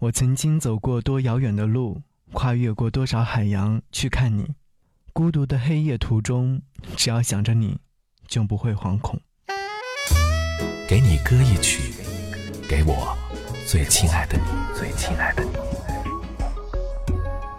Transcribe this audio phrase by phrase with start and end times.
[0.00, 2.00] 我曾经走过多遥远的路，
[2.32, 4.54] 跨越过多少海洋去看你。
[5.12, 6.62] 孤独的黑夜途中，
[6.96, 7.78] 只要想着你，
[8.26, 9.20] 就不会惶恐。
[10.88, 11.92] 给你歌一曲，
[12.66, 13.14] 给我
[13.66, 14.44] 最亲爱的你，
[14.74, 15.50] 最亲爱的你。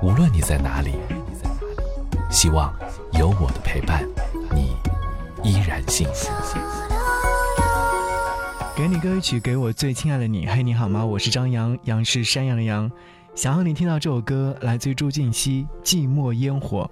[0.00, 0.92] 无论你在哪里，
[2.30, 2.74] 希望
[3.12, 4.08] 有我的陪伴，
[4.54, 4.74] 你
[5.44, 6.81] 依然幸福。
[8.74, 10.46] 给你歌曲，给我最亲爱的你。
[10.46, 11.04] 嘿，你好吗？
[11.04, 12.90] 我是张扬，杨是山羊的羊。
[13.34, 16.90] 想要你听到这首歌，来自于朱婧汐《寂寞烟火》。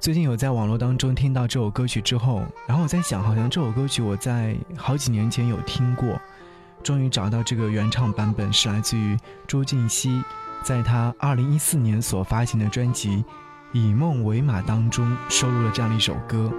[0.00, 6.20] 最近有在网络当中听到这首歌曲之后，然后我在想，好像这首歌曲我在好几年前有听过，
[6.82, 9.16] 终于找到这个原唱版本，是来自于
[9.46, 10.24] 朱婧汐，
[10.64, 13.18] 在她二零一四年所发行的专辑
[13.72, 16.52] 《以梦为马》当中收录了这样的一首歌。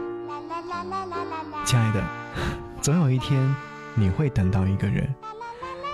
[1.66, 2.02] 亲爱的，
[2.82, 3.54] 总有一天。
[3.96, 5.14] 你会等到一个人，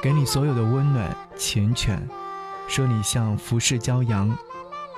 [0.01, 1.99] 给你所有的温暖缱绻，
[2.67, 4.35] 说你像浮世骄阳，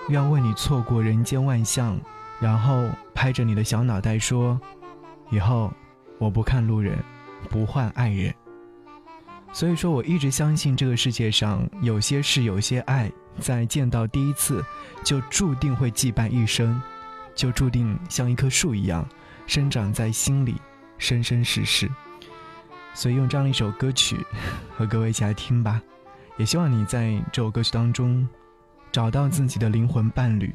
[0.09, 1.99] 愿为你错过人间万象，
[2.39, 4.59] 然后拍着你的小脑袋说，
[5.29, 5.71] 以后
[6.17, 6.97] 我不看路人，
[7.49, 8.33] 不换爱人。
[9.51, 14.63] 所以说，我一直相信这个世界上有些事，有些爱，在见到第一次，
[15.03, 16.79] 就注定会羁绊一生，
[17.33, 19.07] 就注定像一棵树一样，
[19.47, 20.61] 生长在心里，
[20.99, 21.89] 生生世世。
[22.93, 24.25] 所以用这样一首歌曲
[24.75, 25.81] 和各位一起来听吧，
[26.37, 28.27] 也希望你在这首歌曲当中
[28.91, 30.53] 找到自己的灵魂伴侣，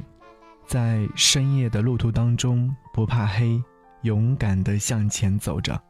[0.66, 3.62] 在深夜的路途当中不怕黑，
[4.02, 5.80] 勇敢的向前走着。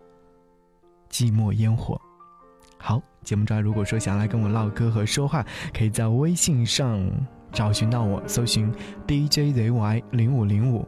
[1.11, 2.01] 寂寞烟火，
[2.79, 7.01] 好，节目中如果说想来跟我唠嗑和说话，可以在微信上
[7.53, 8.73] 找寻到我，搜寻
[9.07, 10.87] DJZY 零五零五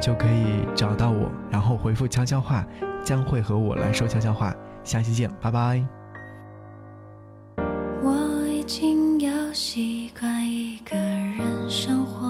[0.00, 2.66] 就可以找到我，然后回复悄悄话，
[3.04, 4.54] 将会和我来说悄悄话。
[4.86, 5.84] 下期见，拜拜。
[8.04, 12.24] 我已经要习惯一个人生活，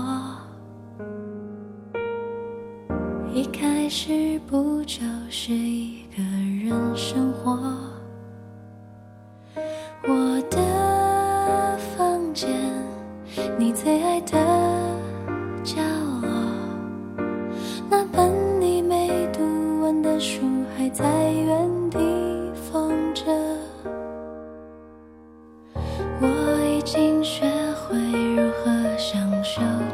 [3.35, 7.59] 一开始不就是一个人生活？
[10.09, 12.49] 我的房间，
[13.59, 14.33] 你最爱的
[15.63, 15.77] 角
[16.23, 16.29] 落，
[17.91, 18.33] 那本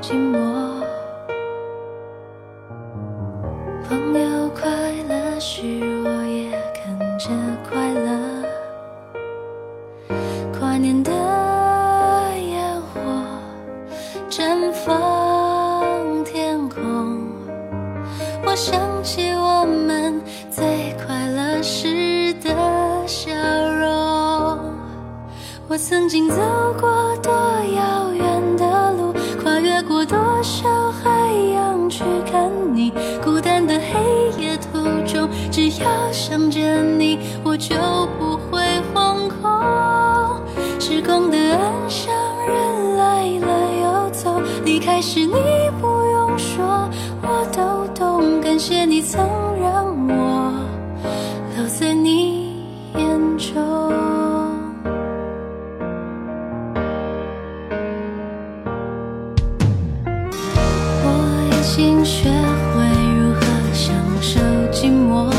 [0.01, 0.39] 寂寞。
[3.89, 4.71] 朋友快
[5.09, 5.63] 乐时，
[6.05, 7.29] 我也跟着
[7.69, 8.09] 快乐。
[10.59, 11.11] 跨年的
[12.39, 13.01] 烟火
[14.31, 17.21] 绽放天空，
[18.45, 22.51] 我想起我们最快乐时的
[23.07, 23.31] 笑
[23.81, 24.59] 容。
[25.69, 26.37] 我曾经走
[26.79, 28.12] 过多遥远。
[35.51, 37.75] 只要想着你，我就
[38.19, 38.61] 不会
[38.95, 39.51] 惶恐。
[40.79, 42.13] 时光的岸上，
[42.47, 43.47] 人来了
[43.83, 45.33] 又走，离开时你
[45.81, 46.89] 不用说。
[47.23, 49.21] 我都懂，感谢你曾
[49.61, 50.53] 让我
[51.57, 52.65] 留在你
[52.97, 53.63] 眼中。
[61.05, 61.07] 我
[61.51, 62.92] 已经学会
[64.83, 65.32] 寂寞。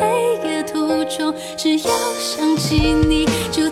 [0.00, 3.65] 黑夜途中只要想起你就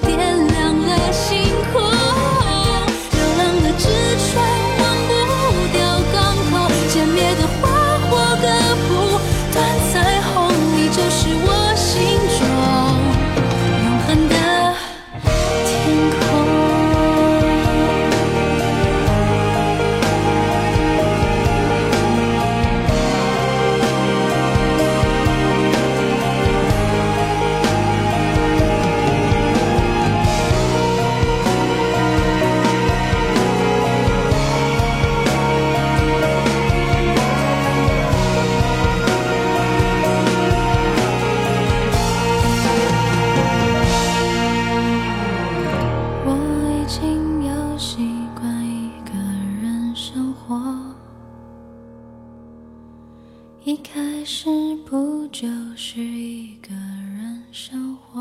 [53.67, 54.47] 一开始
[54.85, 58.21] 不就是一个人生活？